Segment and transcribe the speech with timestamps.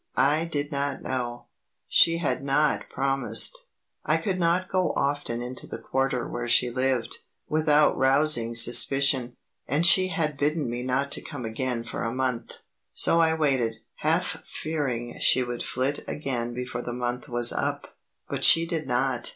[0.17, 1.45] I did not know;
[1.87, 3.67] she had not promised.
[4.03, 9.35] I could not go often into the quarter where she lived, without rousing suspicion;
[9.67, 12.53] and she had bidden me not to come again for a month.
[12.93, 17.95] So I waited, half fearing she would flit again before the month was up.
[18.27, 19.29] But she did not.